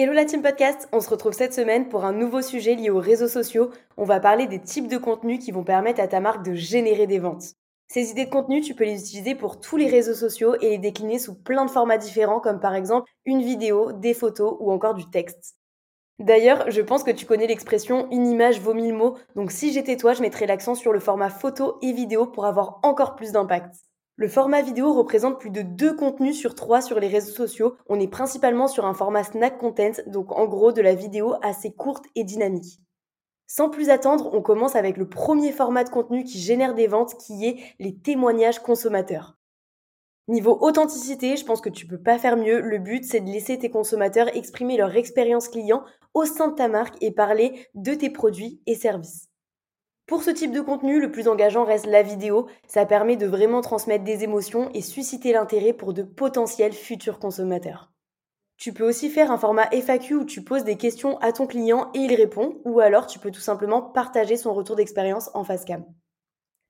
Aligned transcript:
Hello 0.00 0.12
la 0.12 0.24
team 0.24 0.42
podcast, 0.42 0.88
on 0.92 1.00
se 1.00 1.10
retrouve 1.10 1.32
cette 1.32 1.52
semaine 1.52 1.88
pour 1.88 2.04
un 2.04 2.12
nouveau 2.12 2.40
sujet 2.40 2.76
lié 2.76 2.88
aux 2.88 3.00
réseaux 3.00 3.26
sociaux. 3.26 3.72
On 3.96 4.04
va 4.04 4.20
parler 4.20 4.46
des 4.46 4.60
types 4.60 4.86
de 4.86 4.96
contenus 4.96 5.44
qui 5.44 5.50
vont 5.50 5.64
permettre 5.64 6.00
à 6.00 6.06
ta 6.06 6.20
marque 6.20 6.44
de 6.44 6.54
générer 6.54 7.08
des 7.08 7.18
ventes. 7.18 7.54
Ces 7.88 8.12
idées 8.12 8.26
de 8.26 8.30
contenu, 8.30 8.60
tu 8.60 8.76
peux 8.76 8.84
les 8.84 9.00
utiliser 9.00 9.34
pour 9.34 9.58
tous 9.58 9.76
les 9.76 9.88
réseaux 9.88 10.14
sociaux 10.14 10.54
et 10.60 10.68
les 10.68 10.78
décliner 10.78 11.18
sous 11.18 11.34
plein 11.34 11.64
de 11.64 11.70
formats 11.72 11.98
différents 11.98 12.38
comme 12.38 12.60
par 12.60 12.76
exemple 12.76 13.10
une 13.24 13.42
vidéo, 13.42 13.90
des 13.90 14.14
photos 14.14 14.56
ou 14.60 14.70
encore 14.70 14.94
du 14.94 15.10
texte. 15.10 15.56
D'ailleurs, 16.20 16.70
je 16.70 16.80
pense 16.80 17.02
que 17.02 17.10
tu 17.10 17.26
connais 17.26 17.48
l'expression 17.48 18.08
une 18.12 18.28
image 18.28 18.60
vaut 18.60 18.74
mille 18.74 18.94
mots, 18.94 19.16
donc 19.34 19.50
si 19.50 19.72
j'étais 19.72 19.96
toi, 19.96 20.14
je 20.14 20.22
mettrais 20.22 20.46
l'accent 20.46 20.76
sur 20.76 20.92
le 20.92 21.00
format 21.00 21.28
photo 21.28 21.76
et 21.82 21.92
vidéo 21.92 22.24
pour 22.24 22.46
avoir 22.46 22.78
encore 22.84 23.16
plus 23.16 23.32
d'impact. 23.32 23.74
Le 24.20 24.26
format 24.26 24.62
vidéo 24.62 24.94
représente 24.94 25.38
plus 25.38 25.50
de 25.50 25.62
deux 25.62 25.94
contenus 25.94 26.36
sur 26.36 26.56
trois 26.56 26.80
sur 26.80 26.98
les 26.98 27.06
réseaux 27.06 27.30
sociaux. 27.30 27.76
On 27.88 28.00
est 28.00 28.08
principalement 28.08 28.66
sur 28.66 28.84
un 28.84 28.92
format 28.92 29.22
snack 29.22 29.58
content, 29.58 29.92
donc 30.08 30.32
en 30.32 30.46
gros 30.46 30.72
de 30.72 30.82
la 30.82 30.96
vidéo 30.96 31.36
assez 31.40 31.70
courte 31.70 32.04
et 32.16 32.24
dynamique. 32.24 32.80
Sans 33.46 33.70
plus 33.70 33.90
attendre, 33.90 34.28
on 34.34 34.42
commence 34.42 34.74
avec 34.74 34.96
le 34.96 35.08
premier 35.08 35.52
format 35.52 35.84
de 35.84 35.90
contenu 35.90 36.24
qui 36.24 36.40
génère 36.40 36.74
des 36.74 36.88
ventes, 36.88 37.14
qui 37.16 37.46
est 37.46 37.60
les 37.78 37.96
témoignages 37.96 38.58
consommateurs. 38.58 39.38
Niveau 40.26 40.58
authenticité, 40.62 41.36
je 41.36 41.44
pense 41.44 41.60
que 41.60 41.70
tu 41.70 41.86
peux 41.86 42.02
pas 42.02 42.18
faire 42.18 42.36
mieux. 42.36 42.60
Le 42.60 42.78
but, 42.78 43.04
c'est 43.04 43.20
de 43.20 43.30
laisser 43.30 43.56
tes 43.56 43.70
consommateurs 43.70 44.36
exprimer 44.36 44.76
leur 44.76 44.96
expérience 44.96 45.46
client 45.46 45.84
au 46.12 46.24
sein 46.24 46.48
de 46.48 46.56
ta 46.56 46.66
marque 46.66 46.96
et 47.00 47.12
parler 47.12 47.68
de 47.74 47.94
tes 47.94 48.10
produits 48.10 48.60
et 48.66 48.74
services. 48.74 49.27
Pour 50.08 50.22
ce 50.22 50.30
type 50.30 50.52
de 50.52 50.62
contenu, 50.62 51.00
le 51.00 51.12
plus 51.12 51.28
engageant 51.28 51.64
reste 51.64 51.84
la 51.84 52.02
vidéo. 52.02 52.46
Ça 52.66 52.86
permet 52.86 53.16
de 53.16 53.26
vraiment 53.26 53.60
transmettre 53.60 54.04
des 54.04 54.24
émotions 54.24 54.70
et 54.72 54.80
susciter 54.80 55.34
l'intérêt 55.34 55.74
pour 55.74 55.92
de 55.92 56.02
potentiels 56.02 56.72
futurs 56.72 57.18
consommateurs. 57.18 57.92
Tu 58.56 58.72
peux 58.72 58.88
aussi 58.88 59.10
faire 59.10 59.30
un 59.30 59.36
format 59.36 59.68
FAQ 59.70 60.14
où 60.14 60.24
tu 60.24 60.42
poses 60.42 60.64
des 60.64 60.78
questions 60.78 61.18
à 61.18 61.32
ton 61.32 61.46
client 61.46 61.90
et 61.92 61.98
il 61.98 62.14
répond, 62.14 62.58
ou 62.64 62.80
alors 62.80 63.06
tu 63.06 63.18
peux 63.18 63.30
tout 63.30 63.42
simplement 63.42 63.82
partager 63.82 64.38
son 64.38 64.54
retour 64.54 64.76
d'expérience 64.76 65.30
en 65.34 65.44
face 65.44 65.66
cam. 65.66 65.84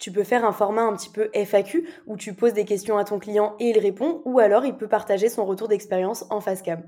Tu 0.01 0.11
peux 0.11 0.25
faire 0.25 0.45
un 0.45 0.53
format 0.53 0.83
un 0.83 0.97
petit 0.97 1.11
peu 1.11 1.31
FAQ 1.33 1.89
où 2.09 2.17
tu 2.17 2.35
poses 2.35 2.55
des 2.55 2.65
questions 2.65 2.99
à 2.99 3.05
ton 3.05 3.21
client 3.21 3.55
et 3.61 3.71
il 3.71 3.79
répond, 3.79 4.21
ou 4.25 4.41
alors 4.41 4.67
il 4.67 4.77
peut 4.77 4.89
partager 4.89 5.29
son 5.29 5.47
retour 5.47 5.69
d'expérience 5.69 6.25
en 6.31 6.41
face 6.41 6.63
cam. 6.63 6.83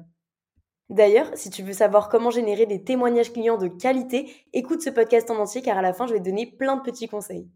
D'ailleurs, 0.91 1.31
si 1.35 1.51
tu 1.51 1.63
veux 1.63 1.73
savoir 1.73 2.09
comment 2.09 2.31
générer 2.31 2.67
des 2.67 2.83
témoignages 2.83 3.33
clients 3.33 3.59
de 3.59 3.69
qualité, 3.69 4.29
écoute 4.53 4.83
ce 4.83 4.91
podcast 4.91 5.31
en 5.31 5.37
entier 5.37 5.63
car 5.63 5.79
à 5.79 5.83
la 5.83 5.93
fin, 5.93 6.09
je 6.09 6.13
vais 6.13 6.19
te 6.19 6.25
donner 6.25 6.47
plein 6.47 6.77
de 6.77 6.83
petits 6.83 7.07
conseils. 7.07 7.49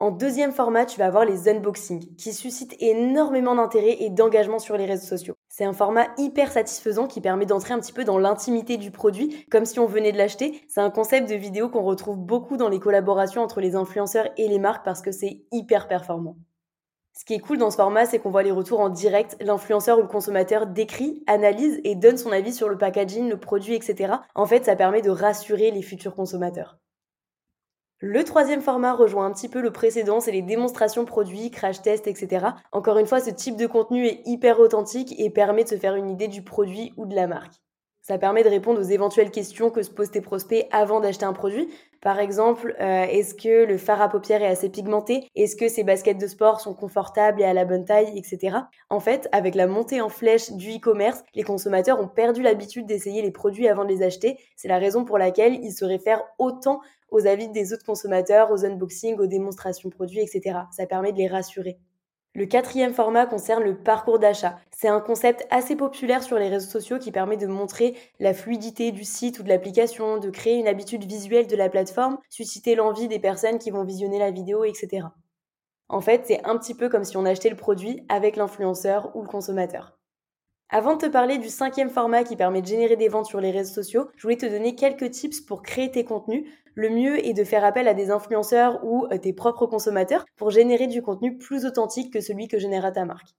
En 0.00 0.10
deuxième 0.10 0.52
format, 0.52 0.84
tu 0.84 0.98
vas 0.98 1.06
avoir 1.06 1.24
les 1.24 1.48
unboxings, 1.48 2.14
qui 2.16 2.32
suscitent 2.34 2.76
énormément 2.78 3.56
d'intérêt 3.56 3.96
et 4.00 4.10
d'engagement 4.10 4.58
sur 4.58 4.76
les 4.76 4.84
réseaux 4.84 5.06
sociaux. 5.06 5.34
C'est 5.48 5.64
un 5.64 5.72
format 5.72 6.08
hyper 6.18 6.52
satisfaisant 6.52 7.08
qui 7.08 7.22
permet 7.22 7.46
d'entrer 7.46 7.72
un 7.72 7.80
petit 7.80 7.94
peu 7.94 8.04
dans 8.04 8.18
l'intimité 8.18 8.76
du 8.76 8.90
produit, 8.90 9.46
comme 9.50 9.64
si 9.64 9.80
on 9.80 9.86
venait 9.86 10.12
de 10.12 10.18
l'acheter. 10.18 10.62
C'est 10.68 10.82
un 10.82 10.90
concept 10.90 11.28
de 11.28 11.34
vidéo 11.34 11.70
qu'on 11.70 11.82
retrouve 11.82 12.18
beaucoup 12.18 12.58
dans 12.58 12.68
les 12.68 12.78
collaborations 12.78 13.42
entre 13.42 13.62
les 13.62 13.76
influenceurs 13.76 14.28
et 14.36 14.46
les 14.46 14.58
marques 14.58 14.84
parce 14.84 15.00
que 15.00 15.10
c'est 15.10 15.42
hyper 15.50 15.88
performant. 15.88 16.36
Ce 17.18 17.24
qui 17.24 17.34
est 17.34 17.40
cool 17.40 17.58
dans 17.58 17.72
ce 17.72 17.76
format, 17.76 18.06
c'est 18.06 18.20
qu'on 18.20 18.30
voit 18.30 18.44
les 18.44 18.52
retours 18.52 18.78
en 18.78 18.90
direct. 18.90 19.36
L'influenceur 19.40 19.98
ou 19.98 20.02
le 20.02 20.06
consommateur 20.06 20.68
décrit, 20.68 21.24
analyse 21.26 21.80
et 21.82 21.96
donne 21.96 22.16
son 22.16 22.30
avis 22.30 22.52
sur 22.52 22.68
le 22.68 22.78
packaging, 22.78 23.28
le 23.28 23.40
produit, 23.40 23.74
etc. 23.74 24.14
En 24.36 24.46
fait, 24.46 24.64
ça 24.64 24.76
permet 24.76 25.02
de 25.02 25.10
rassurer 25.10 25.72
les 25.72 25.82
futurs 25.82 26.14
consommateurs. 26.14 26.78
Le 27.98 28.22
troisième 28.22 28.60
format 28.60 28.94
rejoint 28.94 29.26
un 29.26 29.32
petit 29.32 29.48
peu 29.48 29.60
le 29.60 29.72
précédent, 29.72 30.20
c'est 30.20 30.30
les 30.30 30.42
démonstrations 30.42 31.04
produits, 31.04 31.50
crash 31.50 31.82
tests, 31.82 32.06
etc. 32.06 32.46
Encore 32.70 32.98
une 32.98 33.06
fois, 33.08 33.18
ce 33.18 33.30
type 33.30 33.56
de 33.56 33.66
contenu 33.66 34.06
est 34.06 34.22
hyper 34.24 34.60
authentique 34.60 35.12
et 35.18 35.28
permet 35.28 35.64
de 35.64 35.70
se 35.70 35.76
faire 35.76 35.96
une 35.96 36.10
idée 36.10 36.28
du 36.28 36.44
produit 36.44 36.94
ou 36.96 37.04
de 37.04 37.16
la 37.16 37.26
marque. 37.26 37.54
Ça 38.08 38.16
permet 38.16 38.42
de 38.42 38.48
répondre 38.48 38.80
aux 38.80 38.84
éventuelles 38.84 39.30
questions 39.30 39.68
que 39.68 39.82
se 39.82 39.90
posent 39.90 40.10
tes 40.10 40.22
prospects 40.22 40.66
avant 40.70 40.98
d'acheter 40.98 41.26
un 41.26 41.34
produit. 41.34 41.68
Par 42.00 42.20
exemple, 42.20 42.74
euh, 42.80 43.02
est-ce 43.02 43.34
que 43.34 43.66
le 43.66 43.76
fard 43.76 44.00
à 44.00 44.08
paupières 44.08 44.40
est 44.40 44.46
assez 44.46 44.70
pigmenté? 44.70 45.28
Est-ce 45.34 45.56
que 45.56 45.68
ces 45.68 45.84
baskets 45.84 46.16
de 46.16 46.26
sport 46.26 46.62
sont 46.62 46.72
confortables 46.72 47.42
et 47.42 47.44
à 47.44 47.52
la 47.52 47.66
bonne 47.66 47.84
taille, 47.84 48.10
etc. 48.16 48.60
En 48.88 48.98
fait, 48.98 49.28
avec 49.30 49.54
la 49.54 49.66
montée 49.66 50.00
en 50.00 50.08
flèche 50.08 50.52
du 50.52 50.76
e-commerce, 50.76 51.22
les 51.34 51.42
consommateurs 51.42 52.00
ont 52.00 52.08
perdu 52.08 52.40
l'habitude 52.40 52.86
d'essayer 52.86 53.20
les 53.20 53.30
produits 53.30 53.68
avant 53.68 53.84
de 53.84 53.90
les 53.90 54.02
acheter. 54.02 54.38
C'est 54.56 54.68
la 54.68 54.78
raison 54.78 55.04
pour 55.04 55.18
laquelle 55.18 55.62
ils 55.62 55.72
se 55.72 55.84
réfèrent 55.84 56.24
autant 56.38 56.80
aux 57.10 57.26
avis 57.26 57.50
des 57.50 57.74
autres 57.74 57.84
consommateurs, 57.84 58.50
aux 58.50 58.64
unboxings, 58.64 59.18
aux 59.18 59.26
démonstrations 59.26 59.90
produits, 59.90 60.20
etc. 60.20 60.60
Ça 60.70 60.86
permet 60.86 61.12
de 61.12 61.18
les 61.18 61.28
rassurer. 61.28 61.78
Le 62.38 62.46
quatrième 62.46 62.94
format 62.94 63.26
concerne 63.26 63.64
le 63.64 63.76
parcours 63.76 64.20
d'achat. 64.20 64.60
C'est 64.70 64.86
un 64.86 65.00
concept 65.00 65.44
assez 65.50 65.74
populaire 65.74 66.22
sur 66.22 66.38
les 66.38 66.48
réseaux 66.48 66.70
sociaux 66.70 67.00
qui 67.00 67.10
permet 67.10 67.36
de 67.36 67.48
montrer 67.48 67.96
la 68.20 68.32
fluidité 68.32 68.92
du 68.92 69.02
site 69.02 69.40
ou 69.40 69.42
de 69.42 69.48
l'application, 69.48 70.18
de 70.18 70.30
créer 70.30 70.54
une 70.54 70.68
habitude 70.68 71.02
visuelle 71.02 71.48
de 71.48 71.56
la 71.56 71.68
plateforme, 71.68 72.16
susciter 72.28 72.76
l'envie 72.76 73.08
des 73.08 73.18
personnes 73.18 73.58
qui 73.58 73.72
vont 73.72 73.82
visionner 73.82 74.20
la 74.20 74.30
vidéo, 74.30 74.62
etc. 74.62 75.08
En 75.88 76.00
fait, 76.00 76.26
c'est 76.28 76.46
un 76.46 76.56
petit 76.56 76.76
peu 76.76 76.88
comme 76.88 77.02
si 77.02 77.16
on 77.16 77.24
achetait 77.24 77.50
le 77.50 77.56
produit 77.56 78.06
avec 78.08 78.36
l'influenceur 78.36 79.10
ou 79.16 79.22
le 79.22 79.28
consommateur. 79.28 79.97
Avant 80.70 80.96
de 80.96 81.00
te 81.00 81.06
parler 81.06 81.38
du 81.38 81.48
cinquième 81.48 81.88
format 81.88 82.24
qui 82.24 82.36
permet 82.36 82.60
de 82.60 82.66
générer 82.66 82.96
des 82.96 83.08
ventes 83.08 83.24
sur 83.24 83.40
les 83.40 83.50
réseaux 83.50 83.72
sociaux, 83.72 84.10
je 84.16 84.22
voulais 84.22 84.36
te 84.36 84.44
donner 84.44 84.74
quelques 84.74 85.10
tips 85.10 85.40
pour 85.40 85.62
créer 85.62 85.90
tes 85.90 86.04
contenus. 86.04 86.44
Le 86.74 86.90
mieux 86.90 87.24
est 87.26 87.32
de 87.32 87.42
faire 87.42 87.64
appel 87.64 87.88
à 87.88 87.94
des 87.94 88.10
influenceurs 88.10 88.78
ou 88.84 89.06
euh, 89.06 89.16
tes 89.16 89.32
propres 89.32 89.64
consommateurs 89.64 90.26
pour 90.36 90.50
générer 90.50 90.86
du 90.86 91.00
contenu 91.00 91.38
plus 91.38 91.64
authentique 91.64 92.12
que 92.12 92.20
celui 92.20 92.48
que 92.48 92.58
génère 92.58 92.92
ta 92.92 93.06
marque. 93.06 93.34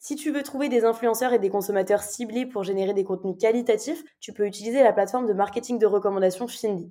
Si 0.00 0.16
tu 0.16 0.32
veux 0.32 0.42
trouver 0.42 0.68
des 0.68 0.84
influenceurs 0.84 1.32
et 1.32 1.38
des 1.38 1.50
consommateurs 1.50 2.02
ciblés 2.02 2.46
pour 2.46 2.64
générer 2.64 2.94
des 2.94 3.04
contenus 3.04 3.36
qualitatifs, 3.38 4.02
tu 4.18 4.32
peux 4.32 4.44
utiliser 4.44 4.82
la 4.82 4.92
plateforme 4.92 5.26
de 5.26 5.34
marketing 5.34 5.78
de 5.78 5.86
recommandation 5.86 6.48
Finly. 6.48 6.90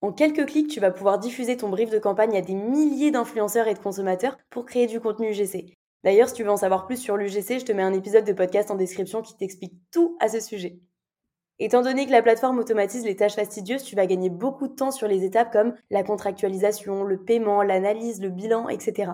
En 0.00 0.10
quelques 0.10 0.46
clics, 0.46 0.68
tu 0.68 0.80
vas 0.80 0.90
pouvoir 0.90 1.20
diffuser 1.20 1.56
ton 1.56 1.68
brief 1.68 1.90
de 1.90 2.00
campagne 2.00 2.36
à 2.36 2.40
des 2.40 2.54
milliers 2.56 3.12
d'influenceurs 3.12 3.68
et 3.68 3.74
de 3.74 3.78
consommateurs 3.78 4.36
pour 4.50 4.66
créer 4.66 4.88
du 4.88 4.98
contenu 4.98 5.30
UGC. 5.30 5.76
D'ailleurs, 6.04 6.28
si 6.28 6.34
tu 6.34 6.44
veux 6.44 6.50
en 6.50 6.56
savoir 6.56 6.86
plus 6.86 6.96
sur 6.96 7.16
l'UGC, 7.16 7.58
je 7.58 7.64
te 7.64 7.72
mets 7.72 7.82
un 7.82 7.92
épisode 7.92 8.24
de 8.24 8.32
podcast 8.32 8.70
en 8.70 8.76
description 8.76 9.22
qui 9.22 9.36
t'explique 9.36 9.74
tout 9.90 10.16
à 10.20 10.28
ce 10.28 10.40
sujet. 10.40 10.78
Étant 11.58 11.80
donné 11.80 12.04
que 12.04 12.12
la 12.12 12.22
plateforme 12.22 12.58
automatise 12.58 13.04
les 13.04 13.16
tâches 13.16 13.34
fastidieuses, 13.34 13.82
tu 13.82 13.96
vas 13.96 14.06
gagner 14.06 14.28
beaucoup 14.28 14.68
de 14.68 14.74
temps 14.74 14.90
sur 14.90 15.08
les 15.08 15.24
étapes 15.24 15.52
comme 15.52 15.74
la 15.90 16.02
contractualisation, 16.02 17.02
le 17.02 17.24
paiement, 17.24 17.62
l'analyse, 17.62 18.20
le 18.20 18.28
bilan, 18.28 18.68
etc. 18.68 19.12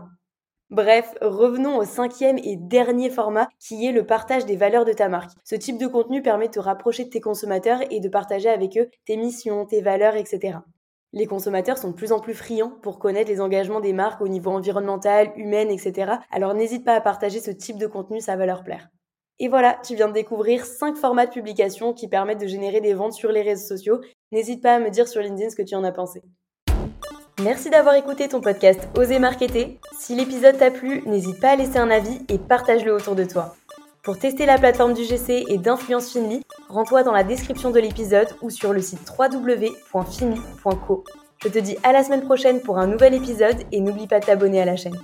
Bref, 0.72 1.14
revenons 1.20 1.76
au 1.76 1.84
cinquième 1.84 2.38
et 2.38 2.56
dernier 2.56 3.10
format 3.10 3.48
qui 3.60 3.86
est 3.86 3.92
le 3.92 4.06
partage 4.06 4.46
des 4.46 4.56
valeurs 4.56 4.86
de 4.86 4.92
ta 4.92 5.08
marque. 5.08 5.30
Ce 5.44 5.54
type 5.54 5.78
de 5.78 5.86
contenu 5.86 6.22
permet 6.22 6.48
de 6.48 6.54
te 6.54 6.58
rapprocher 6.58 7.04
de 7.04 7.10
tes 7.10 7.20
consommateurs 7.20 7.80
et 7.90 8.00
de 8.00 8.08
partager 8.08 8.48
avec 8.48 8.76
eux 8.76 8.88
tes 9.04 9.16
missions, 9.16 9.66
tes 9.66 9.82
valeurs, 9.82 10.16
etc. 10.16 10.58
Les 11.14 11.26
consommateurs 11.26 11.76
sont 11.76 11.90
de 11.90 11.94
plus 11.94 12.12
en 12.12 12.20
plus 12.20 12.32
friands 12.32 12.72
pour 12.80 12.98
connaître 12.98 13.30
les 13.30 13.42
engagements 13.42 13.80
des 13.80 13.92
marques 13.92 14.22
au 14.22 14.28
niveau 14.28 14.50
environnemental, 14.50 15.30
humain, 15.36 15.68
etc. 15.68 16.12
Alors 16.30 16.54
n'hésite 16.54 16.84
pas 16.86 16.94
à 16.94 17.00
partager 17.02 17.38
ce 17.38 17.50
type 17.50 17.76
de 17.76 17.86
contenu, 17.86 18.20
ça 18.20 18.36
va 18.36 18.46
leur 18.46 18.64
plaire. 18.64 18.88
Et 19.38 19.48
voilà, 19.48 19.78
tu 19.84 19.94
viens 19.94 20.08
de 20.08 20.14
découvrir 20.14 20.64
5 20.64 20.96
formats 20.96 21.26
de 21.26 21.32
publication 21.32 21.92
qui 21.92 22.08
permettent 22.08 22.40
de 22.40 22.46
générer 22.46 22.80
des 22.80 22.94
ventes 22.94 23.12
sur 23.12 23.30
les 23.30 23.42
réseaux 23.42 23.66
sociaux. 23.66 24.00
N'hésite 24.30 24.62
pas 24.62 24.76
à 24.76 24.78
me 24.78 24.88
dire 24.88 25.06
sur 25.06 25.20
LinkedIn 25.20 25.50
ce 25.50 25.56
que 25.56 25.62
tu 25.62 25.74
en 25.74 25.84
as 25.84 25.92
pensé. 25.92 26.22
Merci 27.42 27.68
d'avoir 27.68 27.94
écouté 27.94 28.28
ton 28.28 28.40
podcast 28.40 28.88
Oser 28.96 29.18
Marketer. 29.18 29.80
Si 29.98 30.14
l'épisode 30.14 30.58
t'a 30.58 30.70
plu, 30.70 31.02
n'hésite 31.06 31.40
pas 31.40 31.50
à 31.50 31.56
laisser 31.56 31.78
un 31.78 31.90
avis 31.90 32.20
et 32.28 32.38
partage-le 32.38 32.94
autour 32.94 33.16
de 33.16 33.24
toi. 33.24 33.54
Pour 34.02 34.18
tester 34.18 34.46
la 34.46 34.58
plateforme 34.58 34.94
du 34.94 35.04
GC 35.04 35.44
et 35.48 35.58
d'Influence 35.58 36.12
Finly, 36.12 36.41
rends-toi 36.72 37.02
dans 37.02 37.12
la 37.12 37.22
description 37.22 37.70
de 37.70 37.78
l'épisode 37.78 38.28
ou 38.40 38.48
sur 38.48 38.72
le 38.72 38.80
site 38.80 39.12
www.finly.co. 39.18 41.04
Je 41.42 41.48
te 41.48 41.58
dis 41.58 41.76
à 41.82 41.92
la 41.92 42.02
semaine 42.02 42.22
prochaine 42.22 42.62
pour 42.62 42.78
un 42.78 42.86
nouvel 42.86 43.12
épisode 43.14 43.56
et 43.72 43.80
n'oublie 43.80 44.06
pas 44.06 44.20
de 44.20 44.24
t'abonner 44.24 44.62
à 44.62 44.64
la 44.64 44.76
chaîne. 44.76 44.96